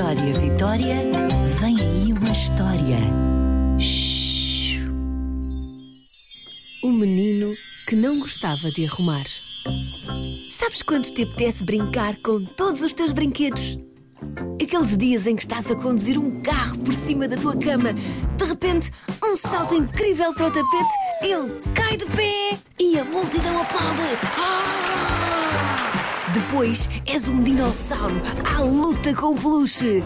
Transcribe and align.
Vitória, 0.00 0.32
Vitória, 0.32 0.96
vem 1.60 1.76
aí 1.78 2.12
uma 2.14 2.32
história. 2.32 2.96
Shhh. 3.78 4.88
O 6.82 6.90
menino 6.90 7.52
que 7.86 7.94
não 7.96 8.18
gostava 8.18 8.70
de 8.70 8.86
arrumar. 8.86 9.26
Sabes 10.50 10.80
quando 10.80 11.04
te 11.04 11.24
apetece 11.24 11.62
brincar 11.62 12.16
com 12.22 12.42
todos 12.42 12.80
os 12.80 12.94
teus 12.94 13.12
brinquedos? 13.12 13.78
Aqueles 14.54 14.96
dias 14.96 15.26
em 15.26 15.36
que 15.36 15.42
estás 15.42 15.70
a 15.70 15.74
conduzir 15.74 16.18
um 16.18 16.40
carro 16.40 16.78
por 16.78 16.94
cima 16.94 17.28
da 17.28 17.36
tua 17.36 17.54
cama, 17.54 17.92
de 17.92 18.44
repente, 18.46 18.90
um 19.22 19.36
salto 19.36 19.74
incrível 19.74 20.32
para 20.32 20.46
o 20.46 20.50
tapete, 20.50 20.94
ele 21.20 21.60
cai 21.74 21.98
de 21.98 22.06
pé 22.06 22.58
e 22.80 22.98
a 22.98 23.04
multidão 23.04 23.60
aplaude. 23.60 24.00
Ah! 24.38 24.79
Depois 26.32 26.88
és 27.06 27.28
um 27.28 27.42
dinossauro 27.42 28.22
à 28.44 28.62
luta 28.62 29.12
com 29.14 29.32
o 29.32 29.34
peluche. 29.34 30.00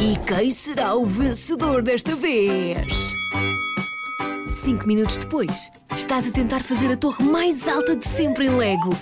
E 0.00 0.18
quem 0.26 0.50
será 0.50 0.94
o 0.94 1.06
vencedor 1.06 1.82
desta 1.82 2.14
vez? 2.14 2.86
Cinco 4.52 4.86
minutos 4.86 5.16
depois, 5.16 5.70
estás 5.96 6.28
a 6.28 6.30
tentar 6.30 6.62
fazer 6.62 6.92
a 6.92 6.96
torre 6.96 7.24
mais 7.24 7.66
alta 7.66 7.96
de 7.96 8.06
sempre 8.06 8.44
em 8.46 8.50
Lego. 8.50 8.94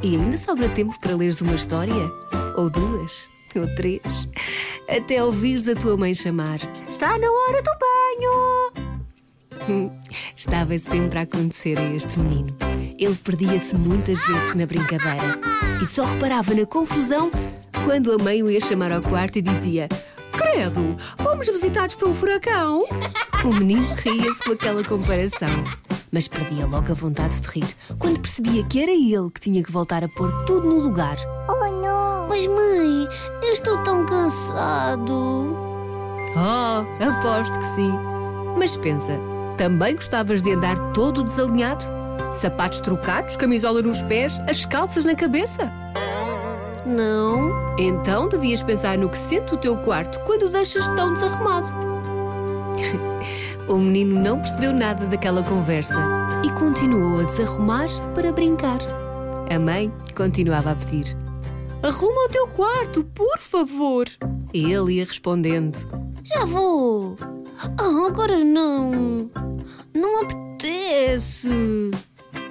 E 0.00 0.14
ainda 0.14 0.36
sobra 0.36 0.68
tempo 0.68 0.94
para 1.00 1.16
leres 1.16 1.40
uma 1.40 1.54
história? 1.54 2.12
Ou 2.56 2.70
duas? 2.70 3.28
Ou 3.56 3.66
três? 3.74 4.28
Até 4.88 5.24
ouvires 5.24 5.66
a 5.66 5.74
tua 5.74 5.96
mãe 5.96 6.14
chamar. 6.14 6.60
Está 6.88 7.18
na 7.18 7.28
hora 7.28 7.60
do 7.62 7.70
banho! 7.80 8.72
Estava 10.38 10.78
sempre 10.78 11.18
a 11.18 11.22
acontecer 11.22 11.76
a 11.80 11.82
este 11.82 12.16
menino. 12.16 12.56
Ele 12.96 13.16
perdia-se 13.16 13.74
muitas 13.74 14.24
vezes 14.24 14.54
na 14.54 14.66
brincadeira 14.66 15.36
e 15.82 15.84
só 15.86 16.04
reparava 16.04 16.54
na 16.54 16.64
confusão 16.64 17.28
quando 17.84 18.12
a 18.12 18.18
mãe 18.18 18.40
o 18.40 18.48
ia 18.48 18.60
chamar 18.60 18.92
ao 18.92 19.02
quarto 19.02 19.36
e 19.36 19.42
dizia: 19.42 19.88
Credo, 20.30 20.96
fomos 21.20 21.48
visitados 21.48 21.96
por 21.96 22.06
um 22.06 22.14
furacão. 22.14 22.84
O 23.44 23.52
menino 23.52 23.92
ria-se 23.96 24.44
com 24.44 24.52
aquela 24.52 24.84
comparação, 24.84 25.64
mas 26.12 26.28
perdia 26.28 26.66
logo 26.66 26.92
a 26.92 26.94
vontade 26.94 27.40
de 27.40 27.48
rir 27.48 27.76
quando 27.98 28.20
percebia 28.20 28.62
que 28.62 28.80
era 28.80 28.92
ele 28.92 29.30
que 29.34 29.40
tinha 29.40 29.60
que 29.64 29.72
voltar 29.72 30.04
a 30.04 30.08
pôr 30.08 30.30
tudo 30.44 30.68
no 30.68 30.78
lugar. 30.78 31.16
Oh 31.48 31.82
não! 31.82 32.28
Mas 32.28 32.46
mãe, 32.46 33.08
eu 33.42 33.52
estou 33.52 33.76
tão 33.82 34.06
cansado. 34.06 35.58
Oh, 36.36 37.04
aposto 37.04 37.58
que 37.58 37.66
sim. 37.66 37.90
Mas 38.56 38.76
pensa, 38.76 39.18
também 39.58 39.96
gostavas 39.96 40.42
de 40.42 40.54
andar 40.54 40.78
todo 40.92 41.24
desalinhado? 41.24 41.84
Sapatos 42.32 42.80
trocados, 42.80 43.36
camisola 43.36 43.82
nos 43.82 44.02
pés, 44.02 44.38
as 44.48 44.64
calças 44.64 45.04
na 45.04 45.14
cabeça? 45.14 45.70
Não. 46.86 47.76
Então 47.76 48.28
devias 48.28 48.62
pensar 48.62 48.96
no 48.96 49.10
que 49.10 49.18
sente 49.18 49.52
o 49.52 49.56
teu 49.56 49.76
quarto 49.78 50.20
quando 50.20 50.44
o 50.44 50.48
deixas 50.48 50.86
tão 50.88 51.12
desarrumado. 51.12 51.66
o 53.68 53.76
menino 53.76 54.20
não 54.20 54.38
percebeu 54.38 54.72
nada 54.72 55.04
daquela 55.06 55.42
conversa 55.42 55.98
e 56.44 56.50
continuou 56.52 57.20
a 57.20 57.24
desarrumar 57.24 57.88
para 58.14 58.32
brincar. 58.32 58.78
A 59.50 59.58
mãe 59.58 59.92
continuava 60.14 60.70
a 60.70 60.76
pedir: 60.76 61.16
Arruma 61.82 62.26
o 62.26 62.28
teu 62.28 62.46
quarto, 62.48 63.04
por 63.04 63.38
favor. 63.38 64.06
Ele 64.54 64.94
ia 64.94 65.04
respondendo: 65.04 66.07
Já 66.28 66.44
vou. 66.44 67.16
Ah, 67.80 68.06
agora 68.06 68.44
não. 68.44 69.30
Não 69.94 70.20
apetece. 70.20 71.90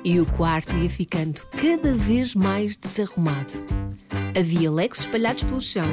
E 0.03 0.19
o 0.19 0.25
quarto 0.25 0.75
ia 0.75 0.89
ficando 0.89 1.41
cada 1.61 1.93
vez 1.93 2.33
mais 2.33 2.75
desarrumado. 2.75 3.53
Havia 4.35 4.71
legos 4.71 5.01
espalhados 5.01 5.43
pelo 5.43 5.61
chão, 5.61 5.85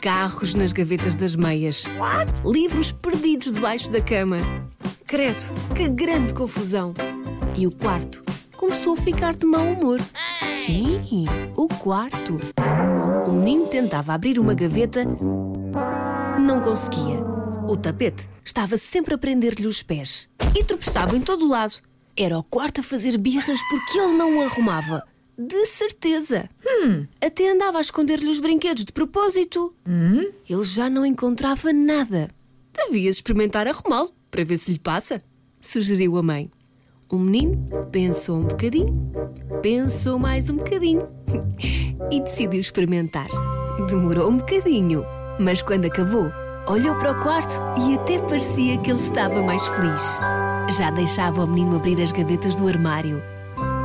carros 0.00 0.54
nas 0.54 0.72
gavetas 0.72 1.14
das 1.14 1.36
meias, 1.36 1.84
livros 2.44 2.90
perdidos 2.90 3.52
debaixo 3.52 3.90
da 3.90 4.00
cama. 4.00 4.38
Credo, 5.06 5.52
que 5.76 5.88
grande 5.88 6.32
confusão! 6.32 6.94
E 7.54 7.66
o 7.66 7.70
quarto 7.70 8.24
começou 8.56 8.94
a 8.94 8.96
ficar 8.96 9.34
de 9.34 9.44
mau 9.44 9.66
humor. 9.66 10.00
Sim, 10.64 11.26
o 11.54 11.68
quarto. 11.68 12.38
O 13.26 13.32
menino 13.32 13.66
tentava 13.66 14.14
abrir 14.14 14.38
uma 14.38 14.54
gaveta, 14.54 15.04
não 16.38 16.60
conseguia. 16.60 17.20
O 17.68 17.76
tapete 17.76 18.26
estava 18.44 18.76
sempre 18.76 19.14
a 19.14 19.18
prender-lhe 19.18 19.66
os 19.66 19.82
pés 19.82 20.28
e 20.56 20.64
tropeçava 20.64 21.16
em 21.16 21.20
todo 21.20 21.44
o 21.44 21.48
lado. 21.48 21.74
Era 22.16 22.38
o 22.38 22.42
quarto 22.42 22.80
a 22.80 22.84
fazer 22.84 23.16
birras 23.16 23.60
porque 23.68 23.98
ele 23.98 24.12
não 24.12 24.38
o 24.38 24.42
arrumava. 24.42 25.04
De 25.38 25.64
certeza. 25.66 26.48
Hum. 26.66 27.06
Até 27.20 27.50
andava 27.50 27.78
a 27.78 27.80
esconder-lhe 27.80 28.28
os 28.28 28.40
brinquedos 28.40 28.84
de 28.84 28.92
propósito. 28.92 29.74
Hum? 29.86 30.30
Ele 30.48 30.64
já 30.64 30.90
não 30.90 31.06
encontrava 31.06 31.72
nada. 31.72 32.28
Devias 32.72 33.16
experimentar 33.16 33.66
arrumá-lo 33.66 34.10
para 34.30 34.44
ver 34.44 34.58
se 34.58 34.72
lhe 34.72 34.78
passa, 34.78 35.22
sugeriu 35.60 36.16
a 36.16 36.22
mãe. 36.22 36.50
O 37.10 37.18
menino 37.18 37.68
pensou 37.90 38.36
um 38.36 38.44
bocadinho, 38.44 38.94
pensou 39.60 40.18
mais 40.18 40.48
um 40.48 40.56
bocadinho 40.56 41.06
e 42.10 42.20
decidiu 42.20 42.60
experimentar. 42.60 43.26
Demorou 43.88 44.30
um 44.30 44.36
bocadinho, 44.36 45.04
mas 45.40 45.62
quando 45.62 45.86
acabou, 45.86 46.30
olhou 46.68 46.94
para 46.96 47.12
o 47.12 47.22
quarto 47.22 47.58
e 47.80 47.94
até 47.94 48.18
parecia 48.20 48.76
que 48.78 48.90
ele 48.90 49.00
estava 49.00 49.42
mais 49.42 49.66
feliz. 49.68 50.20
Já 50.76 50.90
deixava 50.90 51.44
o 51.44 51.46
menino 51.46 51.76
abrir 51.76 52.00
as 52.00 52.12
gavetas 52.12 52.54
do 52.54 52.68
armário. 52.68 53.22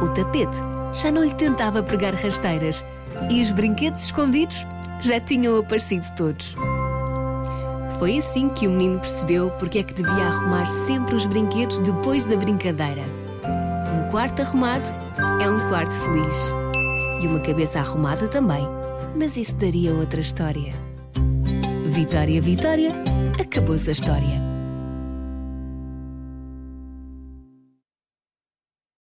O 0.03 0.09
tapete 0.09 0.57
já 0.93 1.09
não 1.09 1.23
lhe 1.23 1.33
tentava 1.33 1.81
pregar 1.81 2.13
rasteiras 2.13 2.83
e 3.29 3.41
os 3.41 3.51
brinquedos 3.51 4.03
escondidos 4.03 4.67
já 4.99 5.19
tinham 5.19 5.57
aparecido 5.57 6.05
todos. 6.15 6.55
Foi 7.97 8.17
assim 8.17 8.49
que 8.49 8.67
o 8.67 8.71
menino 8.71 8.99
percebeu 8.99 9.49
porque 9.51 9.79
é 9.79 9.83
que 9.83 9.93
devia 9.93 10.25
arrumar 10.25 10.65
sempre 10.65 11.15
os 11.15 11.25
brinquedos 11.25 11.79
depois 11.79 12.25
da 12.25 12.35
brincadeira. 12.35 13.03
Um 13.93 14.11
quarto 14.11 14.41
arrumado 14.41 14.89
é 15.41 15.49
um 15.49 15.69
quarto 15.69 15.93
feliz. 15.93 16.53
E 17.21 17.27
uma 17.27 17.39
cabeça 17.39 17.79
arrumada 17.79 18.27
também. 18.27 18.67
Mas 19.15 19.37
isso 19.37 19.55
daria 19.55 19.93
outra 19.93 20.19
história. 20.19 20.84
Vitória, 21.95 22.41
Vitória, 22.41 22.91
acabou-se 23.39 23.87
a 23.87 23.93
história. 23.93 24.54